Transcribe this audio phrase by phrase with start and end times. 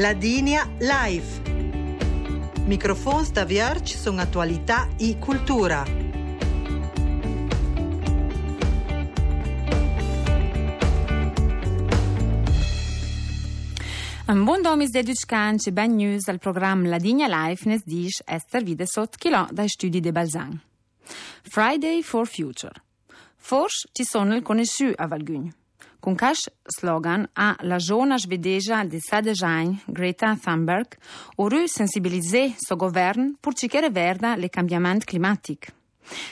[0.00, 1.42] Ladinia Live.
[2.64, 5.84] Microfons da Vierge sono attualità e cultura.
[14.26, 18.62] Un buon domis de Duchcan e ben news al programma Ladinia Live nes dish Esther
[18.62, 20.62] Videsot chilo dai studi de Balzan.
[21.42, 22.72] Friday for Future.
[23.36, 25.59] Forse ci sono il conosciuto a Valgugno.
[26.00, 30.96] Con cash slogan a la giovane svedesa di Sadejain, Greta Thunberg,
[31.36, 35.70] ora sensibilizzare suo governo per cercare verda le cambiamenti climatici.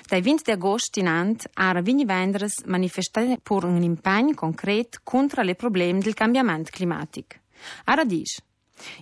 [0.08, 5.54] Dai 20 agosto in ant ha ravini vendres manifestato per un impegno concreto contro i
[5.54, 7.36] problemi del cambiamento climatico.
[7.84, 8.42] A radice,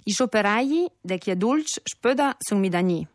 [0.03, 3.07] i operai degli adulti spöda sono midani.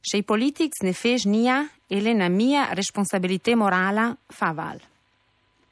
[0.00, 4.80] Se i politici ne fes nia, ele na mia responsabilità morale fa val.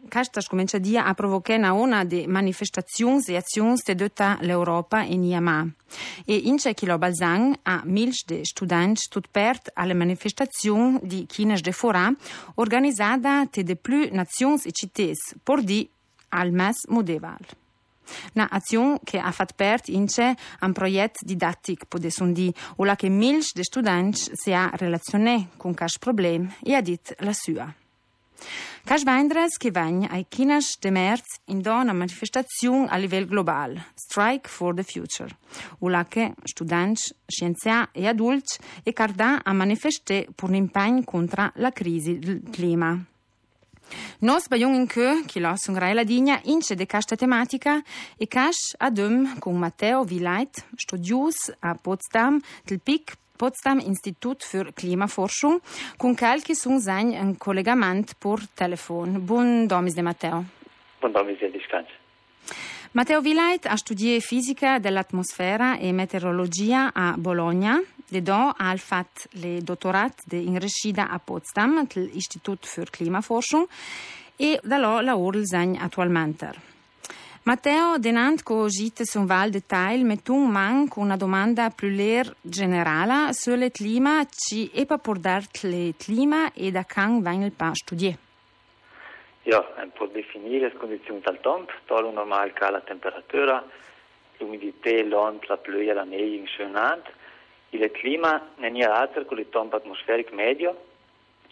[0.08, 5.66] Castas comincia dia a provocare una di manifestazioni e azioni di tutta l'Europa in Iama.
[6.24, 11.26] E in c'è chi lo balzang a mils de studenti tut pert alle manifestazioni di
[11.26, 12.12] Chinas de Fora
[12.54, 15.88] organizzata de più nazioni e città, por di
[16.28, 17.46] al mes modeval.
[18.34, 22.96] Una azione che ha fatto parte in c'è un progetto didattico, potessi dire, o la
[22.96, 27.74] che mils de studenti si ha relazionato con questo problema e ha detto la sua.
[28.84, 35.34] Cash ai Chinas de März in una manifestazione a livello globale, Strike for the Future,
[35.78, 41.50] o la che studenti, scienziati e adulti e cardà a manifestare per un impegno contro
[41.54, 43.02] la crisi del clima.
[44.18, 47.82] Nos baion in che, chi lo son la digna, ince de questa tematica
[48.18, 55.60] e cash adum con Matteo Vilait, studius a Potsdam, del PIC Potsdam Institut für Klimaforschung,
[55.96, 59.18] con calchi sun sein un collegamento per telefono.
[59.18, 60.44] Buon domis de Matteo.
[61.00, 61.88] Buon domis de Discanz.
[62.92, 67.82] Matteo Vilait ha studiato fisica dell'atmosfera e meteorologia a Bologna.
[68.08, 73.66] De do ha fatto le dottorat de in Rescida a Potsdam, l'Istitut für Klimaforschung,
[74.36, 75.40] e da là lavora
[75.80, 76.73] attualmente.
[77.46, 83.34] Matteo, denant co gite son val detail, mettun man con una domanda più ler generale
[83.34, 88.16] sul clima, ci e pa por le clima e da can vain il pa studier.
[89.42, 93.62] Ja, per definire le condizioni del tempo, tolo normal ca la temperatura,
[94.38, 97.04] l'umidità, l'ont, la pluia, la neve in schönant,
[97.72, 100.82] il clima non è altro che il tempo atmosferico medio,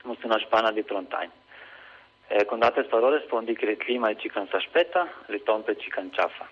[0.04, 1.28] ma una spanna di 30 anni.
[1.28, 1.41] Eh,
[2.46, 6.48] con altre parole rispondi che il clima ci aspetta, le tombe ci canciaffa.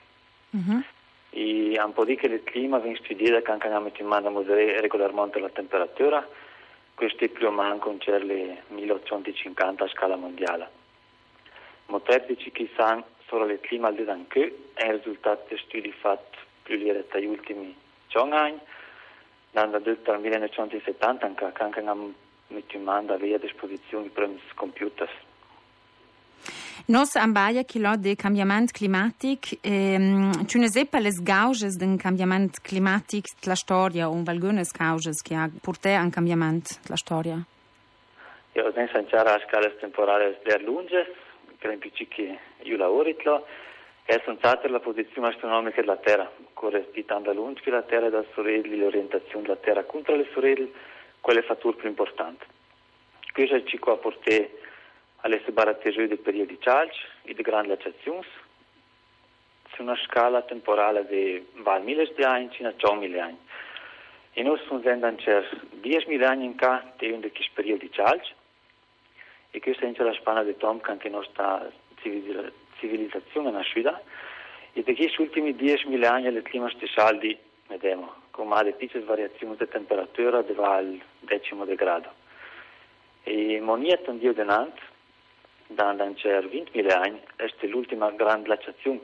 [0.51, 0.83] Uh-huh.
[1.31, 4.81] E un po' di che il clima viene studiato anche andiamo in mano a moderare
[4.81, 6.27] regolarmente la temperatura,
[6.95, 10.69] questo è più o meno con le 1850 a scala mondiale.
[11.87, 16.77] Molteplici che sanno solo il clima di anche è il risultato di studi fatti più
[16.77, 17.75] diretti negli ultimi
[18.09, 18.59] 100 anni,
[19.53, 24.11] dal 1970 anche, anche messo in mano a disposizione i
[24.55, 25.09] computer.
[26.87, 33.25] Nos ambaia chilo de cambiament climatic, ehm, tu ne sepa les gauges den cambiament climatic
[33.47, 37.39] la storia, un valgunes causes che ha porté un cambiament la storia?
[38.55, 41.07] Ja, den sanciara a scales temporales der lunges,
[41.59, 43.47] per esempio che io lavoritlo,
[44.05, 49.43] è sensata la posizione astronomica della Terra, corrispondendo lungi che la Terra da sorelli, l'orientazione
[49.43, 50.69] della Terra contro le sorelle,
[51.21, 52.45] quelle fatture più importanti.
[53.33, 54.51] Questo ci può portare
[55.23, 58.25] alle separazioni dei periodi calci e di grandi glaciazioni
[59.75, 63.39] su una scala temporale di val anni fino a 100.000 anni.
[64.33, 65.49] E noi stiamo vedendo anche
[65.81, 68.33] 10.000 anni in ca di un di questi periodi calci
[69.51, 71.71] e questa è la spanna di tempo che anche la nostra
[72.79, 74.01] civilizzazione nascita
[74.73, 79.57] e di questi ultimi 10.000 anni il clima è saldi, vediamo, con delle piccole variazioni
[79.57, 82.13] di temperatura di val decimo di grado.
[83.25, 84.81] E monietta un dio denante
[85.71, 89.01] da cer 20.000 anni, este l'ultima grande glaciazione,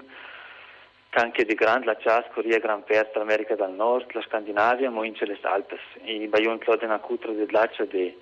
[1.09, 5.15] che anche di grande glaciazione corria gran parte l'America del Nord, la Scandinavia, ma in
[5.19, 5.81] le Alpes.
[6.03, 8.15] I baion clode una cutra di glacia di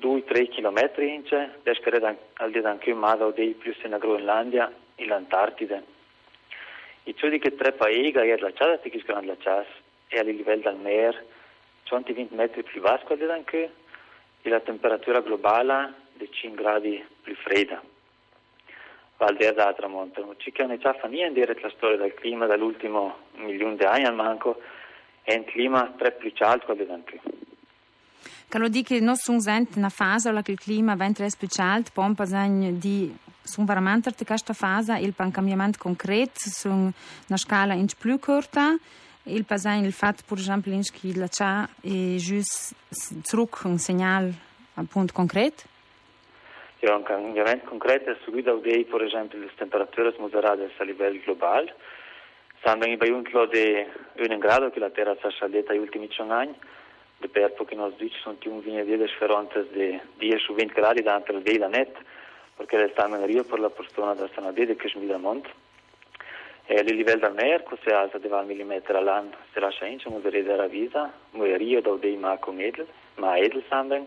[0.00, 5.96] 2-3 km ince, descere al di anche un mado dei più in Groenlandia e l'Antartide.
[7.02, 10.76] E ciò di che tre paesi è glaciata di grande glaciazione e a livello del
[10.76, 11.26] mare
[11.82, 13.72] 120 metri più basso di anche
[14.42, 17.80] e la temperatura globale di 5 gradi più fredda.
[19.16, 20.36] Val d'Erda a tramontano.
[20.36, 24.14] Ci che non fa niente dire la storia del clima dall'ultimo milione di anni al
[24.14, 24.60] manco,
[25.22, 27.20] è un clima tre più alto di.
[28.48, 31.28] Che lo dice che non sono sente una fase in cui il clima è tre
[31.36, 37.72] più alto, pompa di sono veramente in questa fase il cambiamento concreto su una scala
[37.72, 38.76] in più corta
[39.22, 42.74] il passaggio il fatto per esempio che la c'è è giusto
[43.64, 44.34] un segnale
[44.74, 45.64] appunto concreto
[46.80, 51.74] Un cambiamento concreto è seguito da per esempio le temperature moderate a livello globale.
[52.62, 53.84] Siamo in Baiuntlo di
[54.16, 56.54] 1 grado che la Terra si è scaldata negli ultimi 100 anni.
[57.16, 61.02] De per pochi nos dici sono un vine di differenze di 10 o 20 gradi
[61.02, 61.96] da per il net,
[62.54, 65.48] perché le stanno in Rio per la persona da Sanadede che è in monte.
[66.66, 70.18] E il livello del che si alza di 20 mm all'anno, si lascia in, una
[70.18, 72.86] vera vita, ma Rio da dei ma con edel,
[73.16, 74.06] ma edel samben.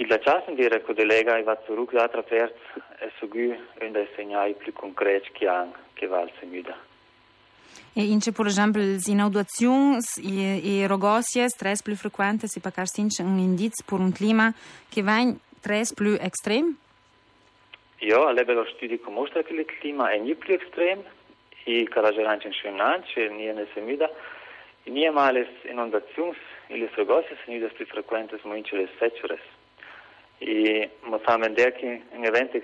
[0.00, 2.54] Il laciasen dire che delega e va zurück da attraverso
[2.98, 6.76] è sugù un dei segnali più concreti che hanno, che va al segnuda.
[7.94, 13.22] E ince, per esempio, le inaugurazioni e, e rogosie, stress più frequente, si può ince
[13.22, 14.54] un indizio per un clima
[14.88, 16.74] che va in stress più estremo?
[17.98, 21.02] Ja, a livello studi mostra che il clima è più estremo,
[21.64, 24.08] e caratteristiche incendianti, e non è semida,
[24.84, 26.36] e è male inondazioni,
[26.68, 29.57] e le rogosie sono più frequenti, ma ince le secciores.
[30.38, 32.60] E possiamo vedere che un evento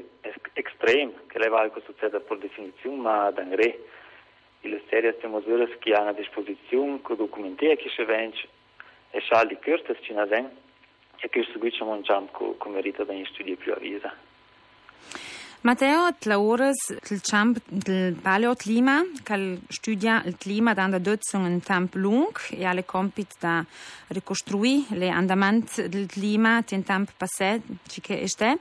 [0.53, 3.79] estremo, che leva algo succede per definizione, ma da re,
[4.61, 8.41] le serie de măsurile che hanno a disposizione, con documenti che vengono
[9.11, 10.51] e scialdi curte ci nasen
[11.19, 14.13] e che un jump con merito da studi più avvisa.
[15.65, 17.57] Matteo, tlauras, tlchamp,
[17.87, 23.65] tlpaleo tlima, cal studia il clima d'anda dötzung in tamp lung e alle compit da
[24.09, 28.59] ricostrui le andamant del clima ten tamp passè, ci che este,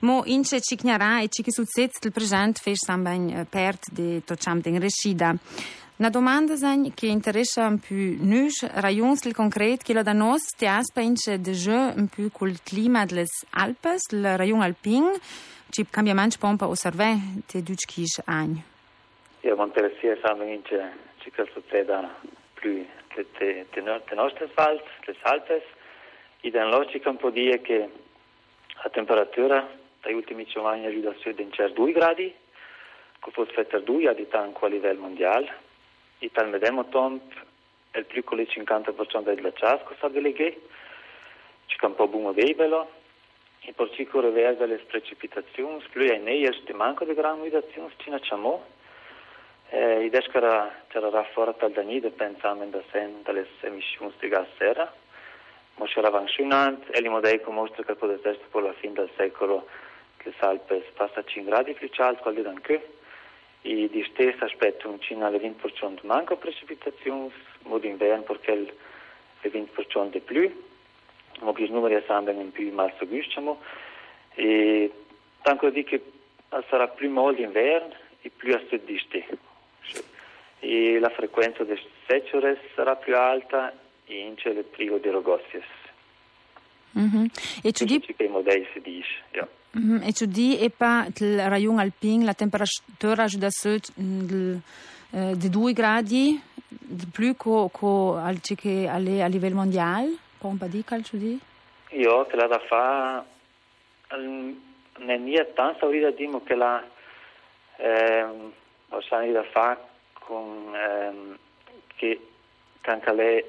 [0.00, 4.20] mo ince ci gnarà e ci che succede il present fes sambagn eh, pert de
[4.22, 5.34] tochamp den rescida.
[5.96, 10.68] Na domanda zanj, ki interesa più nuž, rajuns li konkret, ki la da nos te
[10.68, 15.08] aspa inče deže più kul klima dles Alpes, l rajun alpin,
[15.72, 17.16] ci cambiamenti pompa osservare
[17.46, 18.62] te duci anni.
[19.40, 22.08] Io mi interessa solamente ciò che succede
[22.52, 25.62] più le nostre Alpes, le Alpes,
[26.42, 27.88] e da logica un po' dire che
[28.82, 29.66] la temperatura
[30.02, 32.34] dagli ultimi 5 anni è giunta a 2 gradi,
[33.20, 35.54] che fosse fatta 2 a livello mondiale,
[36.18, 37.32] e tal medemo tempo
[37.92, 40.60] è più con il 50% del ghiacciato che sta deleghe,
[41.64, 43.00] c'è un po' buono vebelo,
[43.64, 48.10] e per ciò che riguarda le precipitazioni, più ai nei è manco di granulazioni, ci
[48.10, 48.64] facciamo.
[49.70, 50.28] Eh, ed è che
[50.88, 54.92] c'era fuori dal Danide pensando da sen dalle emissioni di gas serra,
[55.76, 59.66] ma c'era avanzionante e l'imodei mostra che potesse essere per la fine del secolo
[60.24, 62.94] le Alpes passa 5 gradi più alto, quali anche,
[63.62, 67.32] e di stesso aspetto un cina alle 20% manco precipitazioni,
[67.62, 68.72] modo inverno perché il
[69.42, 70.70] 20% di più,
[71.40, 73.60] ma che i numeri sembrano in più mal seguiamo
[74.34, 74.92] e
[75.42, 76.02] tanto di che
[76.68, 79.26] sarà più molto d'inverno e più a sud di ste.
[80.60, 83.72] E la frequenza delle secciores sarà più alta
[84.06, 85.64] e in il prigo di rogossies.
[86.98, 87.24] Mm-hmm.
[87.62, 89.48] E tu dici che i modelli si dice, ja.
[89.78, 90.02] mm-hmm.
[90.02, 96.40] E tu di e pa il rayon alpin la temperatura da sud di 2 gradi
[96.68, 100.21] di più che a livello mondiale?
[100.42, 101.38] Pompa di calcio di?
[101.90, 103.24] Io che la da fa
[104.98, 106.82] ne nia tan saurida dimo che la
[107.76, 108.52] ehm
[108.88, 109.78] osani da fa
[110.14, 111.38] con ehm
[111.94, 112.20] che
[112.80, 113.44] cancale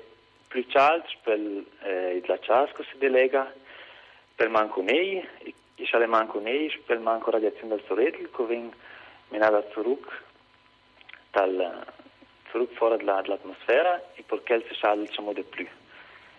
[0.47, 1.39] più alto per
[1.81, 3.51] eh, il glaciasco si delega
[4.35, 5.27] per manco nei
[5.75, 8.71] i sale manco nei per manco radiazione del sole che vien
[9.29, 10.21] menata zurück
[11.31, 11.85] dal
[12.51, 15.67] zurück fuori dall'atmosfera e perché il sale diciamo di più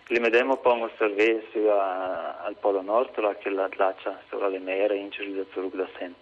[0.07, 5.11] L'emedema pomo serve a, al polo nord, la che la glaccia sopra le mere in
[5.11, 6.15] civilizzazione da sen.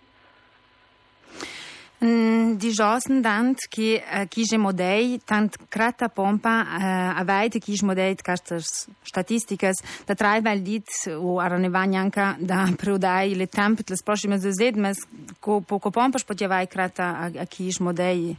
[2.03, 7.77] Die Chancen dann, ki, ki že modej, tant krata eh, pompa, uh, a vejte, ki
[7.79, 13.95] že modej, kar statistikas, da trajva ljud v aranevanje anka, da preudaj le tempet, le
[13.95, 14.99] sprošim za zedmes,
[15.39, 18.35] ko, po, ko pompaš potjevaj krata, a, a ki že modej.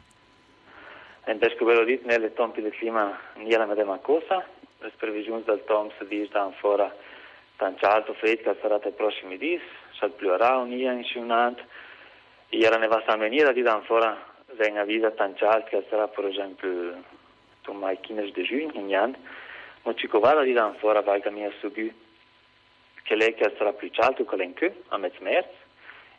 [1.24, 4.42] En pesco velo dit, ne le tompi de clima, ni la medema cosa,
[4.84, 6.94] le previsioni del Tom si dicono ancora
[7.56, 9.62] tanto alto freddo che sarà nei prossimi giorni,
[9.98, 11.66] sarà più un'ia insiunante,
[12.50, 16.06] e era ne va a venire di ancora se una vita tanto alta che sarà
[16.08, 17.02] per esempio
[17.72, 19.16] mai 15 di giugno, in anno,
[19.82, 21.92] ma ci covava di ancora valga mia subì
[23.02, 25.62] che lei che sarà più alto che l'enche a mezzo marzo,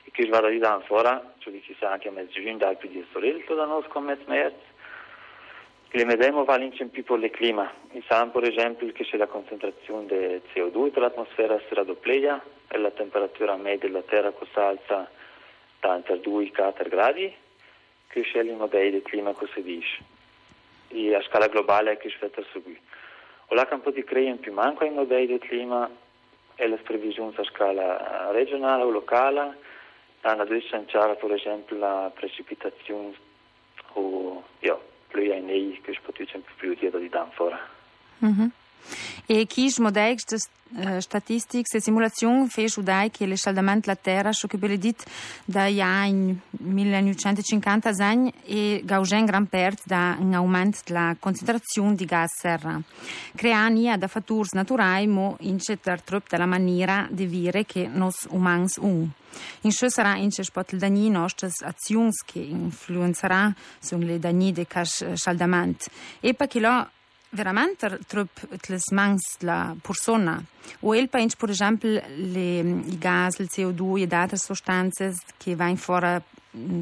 [0.04, 3.56] e che vada di ancora, cioè chissà anche a mezzo giugno, dal più di sorello
[3.56, 4.74] da noi con mezzo marzo,
[5.96, 7.72] le medemo vale in più per il clima.
[8.08, 13.56] Sappiamo per esempio che se la concentrazione di CO2 dell'atmosfera si raddoppia e la temperatura
[13.56, 15.10] media della Terra si alza
[15.80, 17.34] tanto 2-4 gradi,
[18.10, 20.04] che è il modello di clima che si dice.
[20.90, 22.82] E a scala globale che si fa subire.
[23.48, 25.90] O la campo di crea più manco in modelli di clima
[26.56, 29.58] e le previsioni a scala regionale o locale,
[30.22, 33.14] hanno due sanciare per esempio la precipitazione
[33.94, 36.52] o io, più ai nei che si può sempre
[37.36, 37.56] fuori.
[38.24, 38.48] Mm-hmm.
[39.28, 44.32] E quis modex de uh, statistics e simulazione fece udai che le scaldamento la terra,
[44.32, 45.04] ciò che belle dit
[45.46, 52.06] da ja in 1950 anni e gaugen gran pert da un aumento della concentrazione di
[52.06, 52.80] gas serra.
[53.36, 59.10] Creania da fattori naturali mo incetar trop della maniera di vivere che nos umans un.
[59.62, 65.86] In ciò sarà in spot il dagni nostre azioni che influenzerà sulle dagni del scaldamento.
[66.22, 66.90] E perché lo
[67.36, 70.42] veramente troppo le mans la persona.
[70.82, 75.76] O el pensa, per esempio, le, i gas, il CO2 e altre sostanze che vanno
[75.76, 76.22] fuori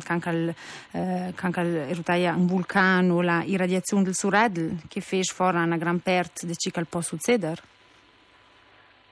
[0.08, 0.56] anche il,
[0.92, 1.34] eh,
[2.30, 6.86] un vulcano, la irradiazione del Suredel, che fa fuori una gran parte di ciò che
[6.86, 7.62] può succedere.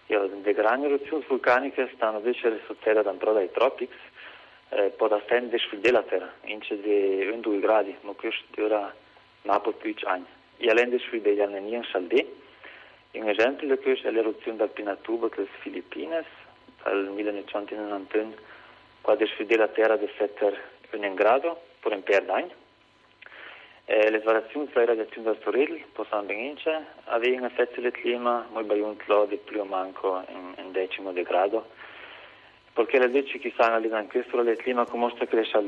[0.07, 3.93] Ja, le grandi eruzioni vulcaniche stanno invece sotterra da dai tropici,
[4.69, 5.47] eh, può stare
[5.79, 8.93] della terra, in di 1-2 gradi, ma questo ora
[9.43, 10.25] non può più anni.
[10.61, 12.23] Ialende sui degli Alnenien Saldé.
[13.13, 13.67] Un esempio
[14.07, 16.23] è l'eruzione del Pinatubo delle Filippine
[16.83, 18.33] dal 1991,
[19.01, 20.55] quando si la terra di setter
[20.91, 22.59] un grado per un per d'anno.
[23.85, 28.47] Eh, le variazioni tra le radiazioni del Toril possono benissimo avere un effetto sul clima
[28.51, 31.69] molto bagliuntlo di più o manco in, in decimo di grado.
[32.71, 35.65] Perché le leggi che stanno lì in questo il clima mostra che cresce al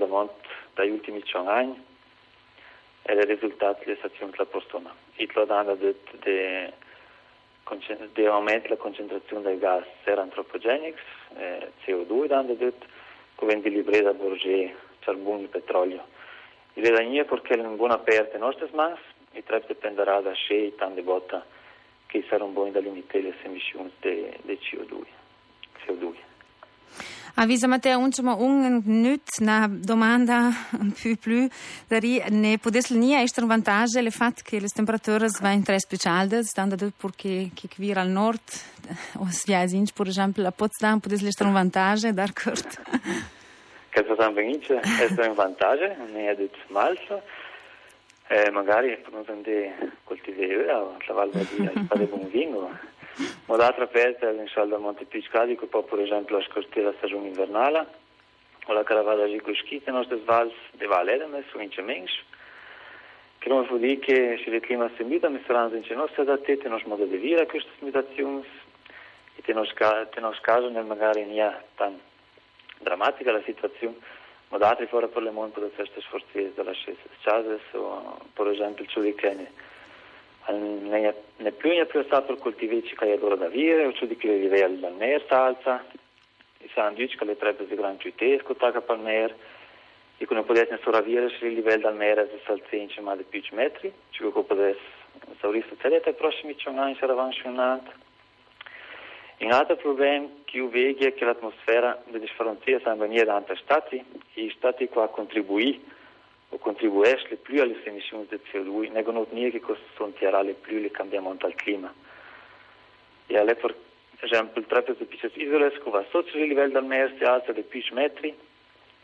[0.76, 1.92] dagli ultimi 100 anni
[3.04, 4.94] è risultato delle stazioni della persona.
[5.16, 6.74] Hitler ha detto che
[8.26, 11.02] aumenta la concentrazione del gas serantropogenics,
[11.36, 12.86] eh, CO2 hanno detto,
[13.36, 16.06] come di libre da Bourget, carbone e petrolio.
[16.74, 18.98] Il è perché è una buona aperta le nostre mani
[19.32, 21.42] e tre dipenderà da scelte tante botte
[22.08, 25.04] che saranno buone da limitare le emissioni di CO2.
[25.86, 26.33] CO2.
[27.36, 30.52] Avvisa Matteo, un nut na domanda
[30.94, 31.48] più più
[31.88, 36.44] dari ne potesse nie essere un vantaggio il fatto che le temperature vanno tre speciali
[36.44, 38.40] stando perché che qui al nord
[39.18, 43.24] o sviasin per esempio a Potsdam potesse essere un vantaggio d'accordo
[43.94, 47.22] che cosa benissimo è un vantaggio ne è detto malso.
[48.28, 49.26] Eh, magari per non
[50.06, 52.80] coltivare la valle di fare buon vino
[53.46, 58.02] ma d'altra parte l'insalda Monte Piscadi che può per esempio la stagione invernale.
[58.68, 62.12] O la caravana di Cuschi, le nostre valli di Valerme sono in Cemens
[63.44, 66.64] che non vuol dire che se il clima si muta mi saranno in nostre adattezze,
[66.64, 68.42] il nostro modo di vivere queste mutazioni
[69.36, 72.00] e in nostro caso nel magari non è tan
[72.80, 73.98] drammatica la situazione.
[74.48, 77.02] Ma d'altri fuori per le monte da queste sforzi della scienza
[77.74, 79.02] o per esempio il più
[80.52, 84.94] ne più stato coltivici che loro da vivere, o ciò di che le livelli dal
[84.94, 85.86] mer salza,
[86.60, 89.36] i sandici che le trebbe di gran cittesco, tacca per mer,
[90.18, 93.92] e non potete sopravvivere se il livello dal mer è salzenci ma di più metri,
[94.10, 94.78] ci che potete
[95.40, 97.92] saurire tutte i prossimi 100 anni sarà avanzionata.
[99.40, 103.58] Un altro problema che io vedo è che l'atmosfera delle frontiere sta venendo da altri
[103.58, 106.02] stati, e stati qua contribuiscono
[106.60, 111.94] contribuisce più alle emissioni di CO2, negano nie che consentierà più il cambiamento del clima.
[113.28, 113.76] E alle, per
[114.20, 117.52] esempio, il trapezzo di queste isole, che va sotto il livello del mare, si alza
[117.52, 118.36] di più metri,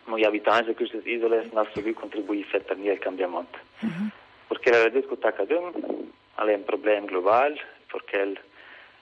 [0.06, 3.58] ma gli abitanti di queste isole non sono contribuiscono al cambiamento.
[3.86, 4.08] Mm-hmm.
[4.48, 8.42] Perché la verità che accade è un problema globale, perché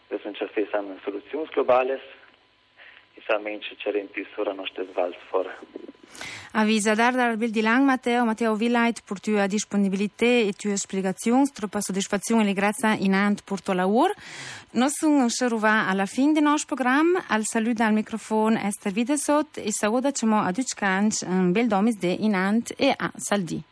[0.08, 0.50] le sono già
[1.04, 5.50] soluzioni globali, e solamente c'è in più sulla nostra svalz fuori.
[6.60, 12.54] Avisa Dardar Bildilang Matteo, Matteo Villait per tua disponibilità e tua spiegazioni, troppa soddisfazione e
[12.54, 14.14] grazie in ant per tuo lavoro.
[14.72, 15.28] Noi siamo
[15.62, 21.20] alla fine del nostro programma, al saluto al microfono Esther Videsot e saluto a Duccanc,
[21.28, 23.64] un bel domis de in ant e a Saldi.